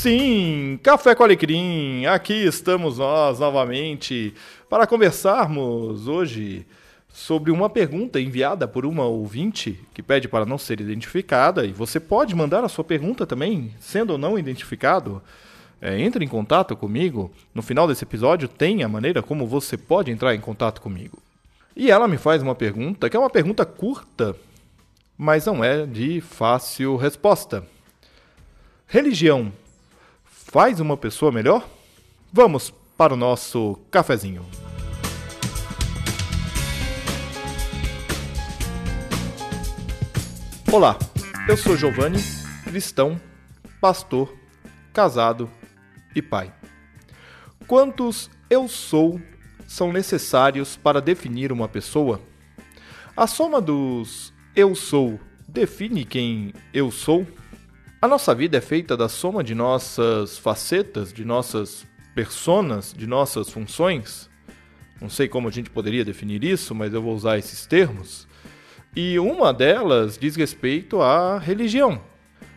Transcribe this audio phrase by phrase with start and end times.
[0.00, 4.32] Sim, Café com Alecrim, aqui estamos nós novamente
[4.66, 6.66] para conversarmos hoje
[7.06, 12.00] sobre uma pergunta enviada por uma ouvinte que pede para não ser identificada e você
[12.00, 15.22] pode mandar a sua pergunta também, sendo ou não identificado.
[15.82, 17.30] É, entre em contato comigo.
[17.54, 21.18] No final desse episódio tem a maneira como você pode entrar em contato comigo.
[21.76, 24.34] E ela me faz uma pergunta que é uma pergunta curta,
[25.18, 27.62] mas não é de fácil resposta.
[28.86, 29.52] Religião
[30.46, 31.68] faz uma pessoa melhor?
[32.32, 34.44] Vamos para o nosso cafezinho.
[40.72, 40.96] Olá,
[41.48, 42.18] eu sou Giovanni,
[42.64, 43.20] cristão,
[43.80, 44.34] pastor,
[44.92, 45.50] casado
[46.14, 46.52] e pai.
[47.66, 49.20] Quantos eu sou
[49.66, 52.20] são necessários para definir uma pessoa?
[53.16, 57.26] A soma dos eu sou define quem eu sou?
[58.02, 63.50] A nossa vida é feita da soma de nossas facetas, de nossas personas, de nossas
[63.50, 64.30] funções.
[64.98, 68.26] Não sei como a gente poderia definir isso, mas eu vou usar esses termos.
[68.96, 72.00] E uma delas diz respeito à religião.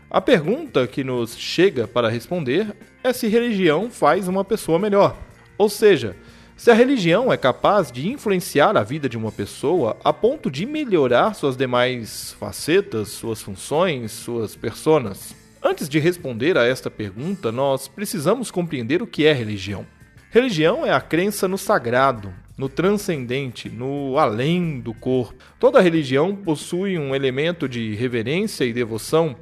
[0.09, 5.17] A pergunta que nos chega para responder é se religião faz uma pessoa melhor.
[5.57, 6.15] Ou seja,
[6.63, 10.65] se a religião é capaz de influenciar a vida de uma pessoa a ponto de
[10.65, 15.35] melhorar suas demais facetas, suas funções, suas personas.
[15.61, 19.85] Antes de responder a esta pergunta, nós precisamos compreender o que é religião.
[20.31, 25.43] Religião é a crença no sagrado, no transcendente, no além do corpo.
[25.59, 29.35] Toda religião possui um elemento de reverência e devoção,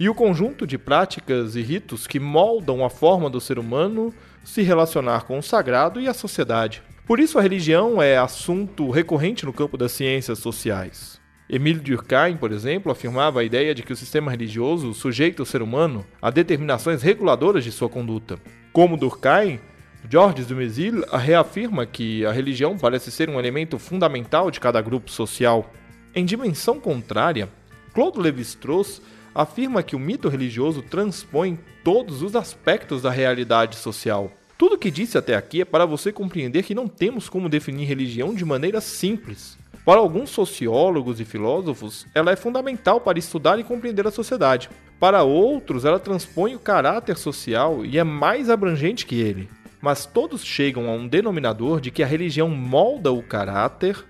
[0.00, 4.12] e o conjunto de práticas e ritos que moldam a forma do ser humano
[4.46, 6.80] se relacionar com o sagrado e a sociedade.
[7.04, 11.20] Por isso, a religião é assunto recorrente no campo das ciências sociais.
[11.50, 15.62] Emile Durkheim, por exemplo, afirmava a ideia de que o sistema religioso sujeita o ser
[15.62, 18.38] humano a determinações reguladoras de sua conduta.
[18.72, 19.60] Como Durkheim,
[20.08, 25.72] Georges Dumézil reafirma que a religião parece ser um elemento fundamental de cada grupo social.
[26.14, 27.48] Em dimensão contrária,
[27.92, 29.02] Claude Lévi-Strauss
[29.36, 34.32] afirma que o mito religioso transpõe todos os aspectos da realidade social.
[34.56, 37.84] Tudo o que disse até aqui é para você compreender que não temos como definir
[37.84, 39.58] religião de maneira simples.
[39.84, 44.70] Para alguns sociólogos e filósofos, ela é fundamental para estudar e compreender a sociedade.
[44.98, 49.50] Para outros, ela transpõe o caráter social e é mais abrangente que ele.
[49.82, 54.02] Mas todos chegam a um denominador de que a religião molda o caráter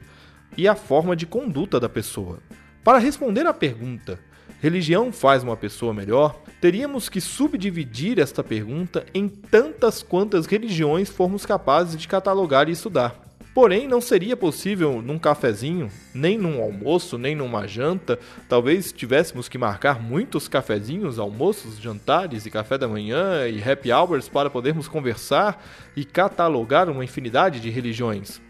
[0.56, 2.38] e a forma de conduta da pessoa.
[2.84, 4.20] Para responder à pergunta:
[4.60, 6.40] religião faz uma pessoa melhor?
[6.60, 13.26] Teríamos que subdividir esta pergunta em tantas quantas religiões formos capazes de catalogar e estudar.
[13.56, 18.18] Porém, não seria possível num cafezinho, nem num almoço, nem numa janta.
[18.50, 24.28] Talvez tivéssemos que marcar muitos cafezinhos, almoços, jantares e café da manhã e happy hours
[24.28, 25.64] para podermos conversar
[25.96, 28.42] e catalogar uma infinidade de religiões.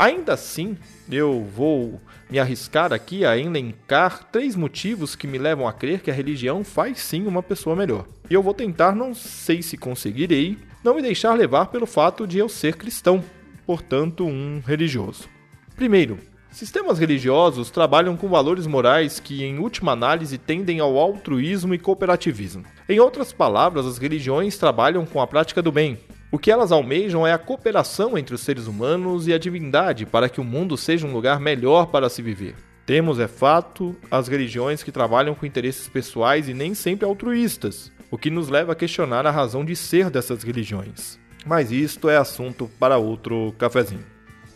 [0.00, 0.78] Ainda assim,
[1.10, 2.00] eu vou
[2.30, 6.64] me arriscar aqui a elencar três motivos que me levam a crer que a religião
[6.64, 8.06] faz sim uma pessoa melhor.
[8.30, 12.38] E eu vou tentar, não sei se conseguirei, não me deixar levar pelo fato de
[12.38, 13.22] eu ser cristão
[13.70, 15.28] portanto, um religioso.
[15.76, 16.18] Primeiro,
[16.50, 22.64] sistemas religiosos trabalham com valores morais que, em última análise, tendem ao altruísmo e cooperativismo.
[22.88, 26.00] Em outras palavras, as religiões trabalham com a prática do bem.
[26.32, 30.28] O que elas almejam é a cooperação entre os seres humanos e a divindade para
[30.28, 32.54] que o mundo seja um lugar melhor para se viver.
[32.86, 38.18] Temos, é fato, as religiões que trabalham com interesses pessoais e nem sempre altruístas, o
[38.18, 42.70] que nos leva a questionar a razão de ser dessas religiões mas isto é assunto
[42.78, 44.04] para outro cafezinho.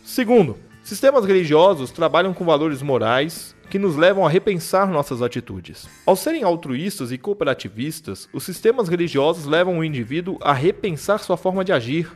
[0.03, 5.87] Segundo, sistemas religiosos trabalham com valores morais que nos levam a repensar nossas atitudes.
[6.05, 11.63] Ao serem altruístas e cooperativistas, os sistemas religiosos levam o indivíduo a repensar sua forma
[11.63, 12.11] de agir,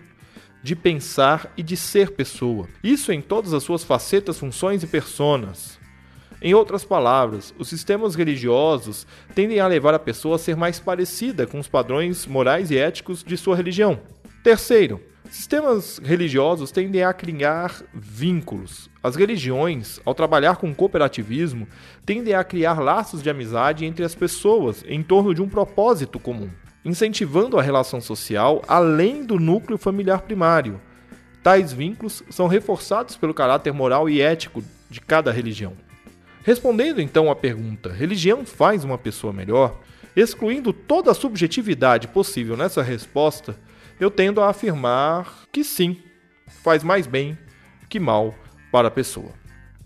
[0.61, 2.67] de pensar e de ser pessoa.
[2.83, 5.79] Isso em todas as suas facetas, funções e personas.
[6.41, 9.05] Em outras palavras, os sistemas religiosos
[9.35, 13.23] tendem a levar a pessoa a ser mais parecida com os padrões morais e éticos
[13.23, 13.99] de sua religião.
[14.41, 18.89] Terceiro, sistemas religiosos tendem a criar vínculos.
[19.01, 21.67] As religiões, ao trabalhar com cooperativismo,
[22.05, 26.49] tendem a criar laços de amizade entre as pessoas em torno de um propósito comum,
[26.83, 30.81] incentivando a relação social além do núcleo familiar primário.
[31.41, 35.73] Tais vínculos são reforçados pelo caráter moral e ético de cada religião.
[36.43, 39.79] Respondendo então à pergunta: religião faz uma pessoa melhor?
[40.15, 43.55] Excluindo toda a subjetividade possível nessa resposta,
[43.99, 45.97] eu tendo a afirmar que sim,
[46.63, 47.37] faz mais bem
[47.89, 48.33] que mal
[48.71, 49.31] para a pessoa.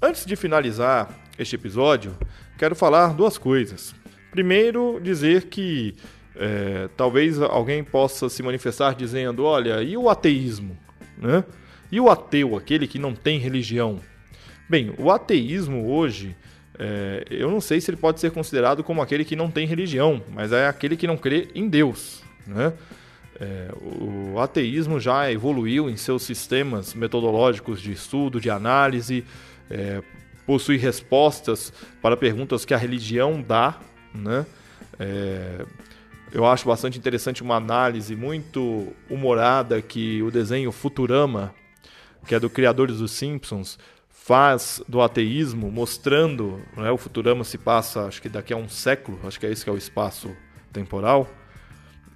[0.01, 2.15] Antes de finalizar este episódio,
[2.57, 3.95] quero falar duas coisas.
[4.31, 5.95] Primeiro, dizer que
[6.35, 10.75] É, talvez alguém possa se manifestar dizendo: olha, e o ateísmo?
[11.15, 11.43] Né?
[11.91, 13.99] E o ateu, aquele que não tem religião?
[14.67, 16.35] Bem, o ateísmo hoje,
[16.79, 20.23] é, eu não sei se ele pode ser considerado como aquele que não tem religião,
[20.33, 22.23] mas é aquele que não crê em Deus.
[22.47, 22.73] Né?
[23.39, 29.25] É, o ateísmo já evoluiu em seus sistemas metodológicos de estudo, de análise,
[29.69, 30.01] é,
[30.45, 33.79] possui respostas para perguntas que a religião dá.
[34.13, 34.45] Né?
[34.99, 35.65] É,
[36.31, 41.53] eu acho bastante interessante uma análise muito humorada que o desenho Futurama,
[42.27, 43.77] que é do criadores dos Simpsons,
[44.09, 49.19] faz do ateísmo, mostrando, né, o Futurama se passa, acho que daqui a um século,
[49.25, 50.33] acho que é isso que é o espaço
[50.71, 51.29] temporal,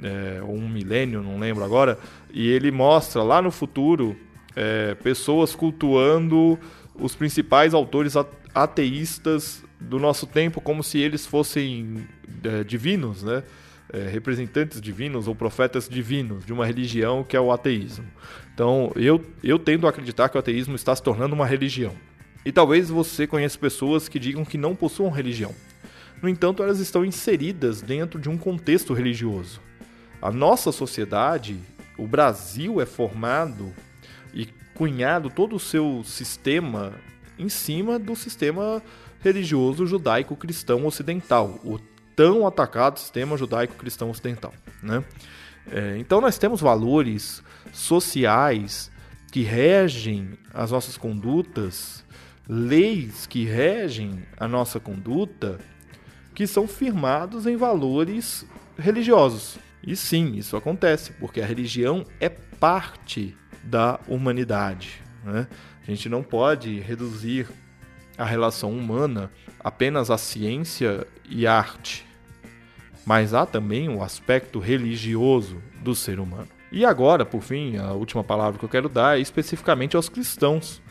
[0.01, 1.97] é, um milênio, não lembro agora,
[2.31, 4.15] e ele mostra lá no futuro
[4.55, 6.57] é, pessoas cultuando
[6.95, 8.15] os principais autores
[8.53, 12.07] ateístas do nosso tempo como se eles fossem
[12.43, 13.43] é, divinos, né?
[13.91, 18.05] é, representantes divinos ou profetas divinos de uma religião que é o ateísmo.
[18.53, 21.93] Então, eu, eu tendo a acreditar que o ateísmo está se tornando uma religião.
[22.45, 25.53] E talvez você conheça pessoas que digam que não possuam religião.
[26.21, 29.61] No entanto, elas estão inseridas dentro de um contexto religioso.
[30.21, 31.59] A nossa sociedade,
[31.97, 33.73] o Brasil é formado
[34.33, 36.93] e cunhado todo o seu sistema
[37.37, 38.81] em cima do sistema
[39.21, 41.79] religioso judaico-cristão ocidental, o
[42.15, 44.53] tão atacado sistema judaico-cristão ocidental.
[44.81, 45.03] Né?
[45.71, 48.91] É, então nós temos valores sociais
[49.31, 52.03] que regem as nossas condutas,
[52.47, 55.59] leis que regem a nossa conduta,
[56.33, 58.45] que são firmados em valores
[58.77, 59.59] religiosos.
[59.87, 65.01] E sim, isso acontece, porque a religião é parte da humanidade.
[65.23, 65.47] Né?
[65.81, 67.47] A gente não pode reduzir
[68.15, 72.07] a relação humana apenas à ciência e arte
[73.07, 76.49] mas há também o aspecto religioso do ser humano.
[76.69, 80.81] E agora, por fim, a última palavra que eu quero dar é especificamente aos cristãos,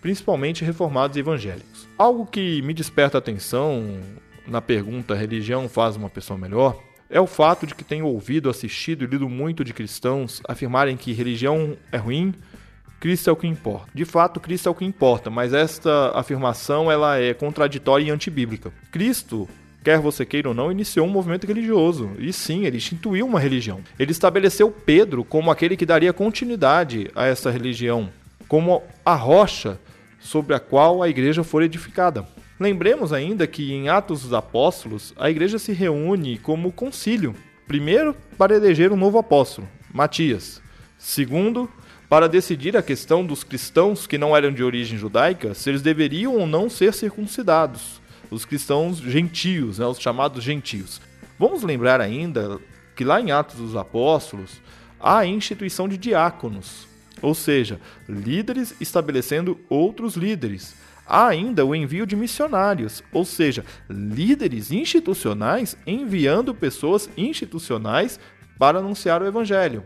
[0.00, 1.88] principalmente reformados e evangélicos.
[1.98, 3.98] Algo que me desperta atenção
[4.46, 9.04] na pergunta religião faz uma pessoa melhor é o fato de que tenho ouvido, assistido
[9.04, 12.34] e lido muito de cristãos afirmarem que religião é ruim,
[12.98, 13.88] Cristo é o que importa.
[13.92, 18.72] De fato, Cristo é o que importa, mas esta afirmação ela é contraditória e antibíblica.
[18.90, 19.48] Cristo
[19.84, 22.12] quer você queira ou não, iniciou um movimento religioso.
[22.18, 23.80] E sim, ele instituiu uma religião.
[23.98, 28.08] Ele estabeleceu Pedro como aquele que daria continuidade a essa religião,
[28.48, 29.78] como a rocha
[30.18, 32.26] sobre a qual a igreja for edificada.
[32.58, 37.34] Lembremos ainda que em Atos dos Apóstolos, a igreja se reúne como concílio.
[37.66, 40.62] Primeiro, para eleger um novo apóstolo, Matias.
[40.96, 41.68] Segundo,
[42.08, 46.36] para decidir a questão dos cristãos que não eram de origem judaica, se eles deveriam
[46.36, 51.00] ou não ser circuncidados os cristãos gentios, né, os chamados gentios.
[51.38, 52.58] Vamos lembrar ainda
[52.94, 54.60] que lá em Atos dos Apóstolos
[55.00, 56.86] há a instituição de diáconos,
[57.20, 60.74] ou seja, líderes estabelecendo outros líderes.
[61.06, 68.18] Há ainda o envio de missionários, ou seja, líderes institucionais enviando pessoas institucionais
[68.58, 69.84] para anunciar o evangelho.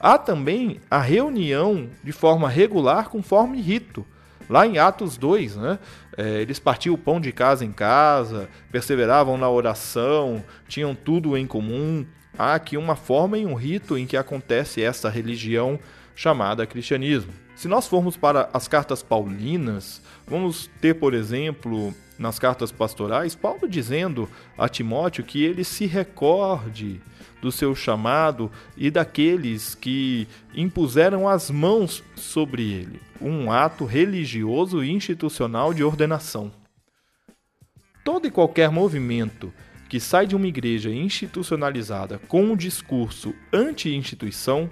[0.00, 4.04] Há também a reunião de forma regular conforme rito,
[4.52, 5.78] Lá em Atos 2, né,
[6.14, 11.46] é, eles partiam o pão de casa em casa, perseveravam na oração, tinham tudo em
[11.46, 12.04] comum.
[12.38, 15.78] Há aqui uma forma e um rito em que acontece essa religião
[16.14, 17.32] chamada cristianismo.
[17.54, 23.68] Se nós formos para as cartas paulinas, vamos ter, por exemplo, nas cartas pastorais, Paulo
[23.68, 27.00] dizendo a Timóteo que ele se recorde
[27.40, 34.90] do seu chamado e daqueles que impuseram as mãos sobre ele, um ato religioso e
[34.90, 36.52] institucional de ordenação.
[38.04, 39.52] Todo e qualquer movimento
[39.88, 44.70] que sai de uma igreja institucionalizada com um discurso anti-instituição,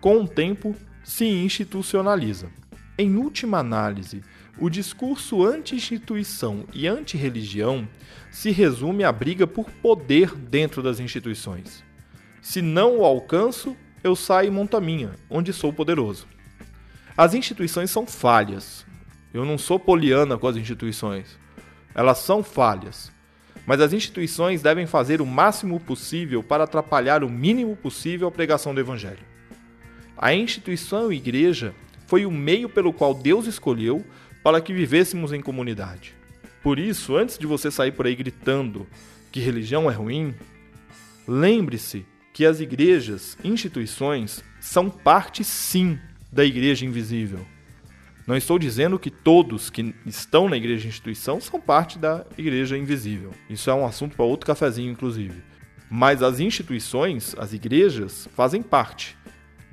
[0.00, 2.50] com o tempo se institucionaliza.
[2.98, 4.22] Em última análise,
[4.58, 7.88] o discurso anti-instituição e anti-religião
[8.32, 11.84] se resume à briga por poder dentro das instituições.
[12.42, 16.26] Se não o alcanço, eu saio e monto a minha, onde sou poderoso.
[17.16, 18.84] As instituições são falhas.
[19.32, 21.38] Eu não sou poliana com as instituições.
[21.94, 23.12] Elas são falhas.
[23.64, 28.74] Mas as instituições devem fazer o máximo possível para atrapalhar o mínimo possível a pregação
[28.74, 29.35] do Evangelho.
[30.18, 31.74] A instituição igreja
[32.06, 34.04] foi o meio pelo qual Deus escolheu
[34.42, 36.14] para que vivêssemos em comunidade.
[36.62, 38.86] Por isso, antes de você sair por aí gritando
[39.30, 40.34] que religião é ruim,
[41.28, 45.98] lembre-se que as igrejas, instituições, são parte sim
[46.32, 47.40] da igreja invisível.
[48.26, 53.32] Não estou dizendo que todos que estão na igreja instituição são parte da igreja invisível.
[53.50, 55.42] Isso é um assunto para outro cafezinho, inclusive.
[55.90, 59.16] Mas as instituições, as igrejas, fazem parte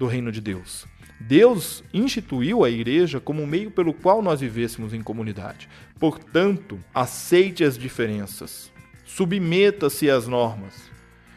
[0.03, 0.85] do reino de Deus.
[1.17, 5.69] Deus instituiu a igreja como um meio pelo qual nós vivêssemos em comunidade.
[5.97, 8.69] Portanto, aceite as diferenças,
[9.05, 10.91] submeta-se às normas.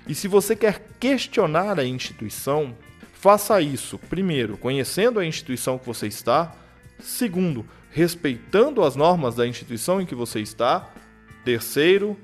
[0.08, 2.76] E se você quer questionar a instituição,
[3.12, 6.52] faça isso, primeiro, conhecendo a instituição que você está,
[6.98, 10.92] segundo, respeitando as normas da instituição em que você está,
[11.44, 12.16] terceiro,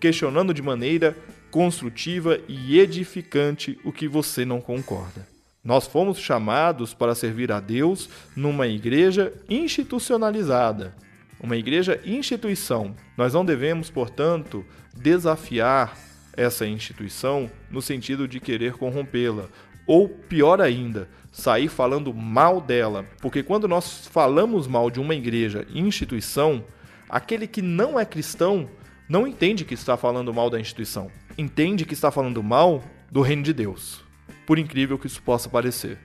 [0.00, 1.14] questionando de maneira
[1.50, 5.28] construtiva e edificante o que você não concorda.
[5.62, 10.96] Nós fomos chamados para servir a Deus numa igreja institucionalizada,
[11.38, 12.96] uma igreja instituição.
[13.14, 14.64] Nós não devemos, portanto,
[14.96, 15.98] desafiar
[16.34, 19.48] essa instituição no sentido de querer corrompê-la,
[19.86, 25.66] ou pior ainda, sair falando mal dela, porque quando nós falamos mal de uma igreja
[25.74, 26.64] instituição,
[27.08, 28.68] aquele que não é cristão
[29.06, 33.42] não entende que está falando mal da instituição, entende que está falando mal do reino
[33.42, 34.09] de Deus
[34.50, 35.96] por incrível que isso possa parecer.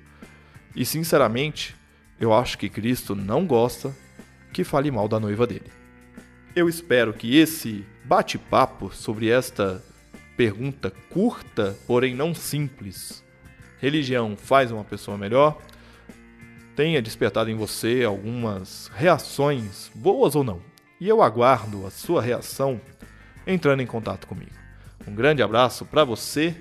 [0.75, 1.75] E sinceramente,
[2.20, 3.92] eu acho que Cristo não gosta
[4.54, 5.72] que fale mal da noiva dele.
[6.56, 9.84] Eu espero que esse bate-papo sobre esta
[10.38, 13.25] pergunta curta, porém não simples,
[13.80, 15.60] religião faz uma pessoa melhor,
[16.75, 20.62] tenha despertado em você algumas reações, boas ou não.
[21.02, 22.80] E eu aguardo a sua reação
[23.48, 24.54] entrando em contato comigo.
[25.08, 26.56] Um grande abraço para você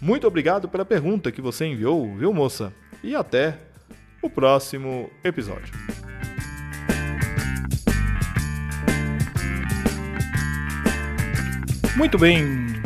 [0.00, 2.72] muito obrigado pela pergunta que você enviou, viu, moça?
[3.02, 3.58] E até
[4.22, 5.72] o próximo episódio.
[11.96, 12.66] Muito bem,